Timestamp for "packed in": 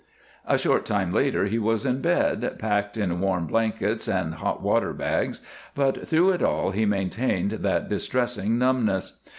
2.57-3.19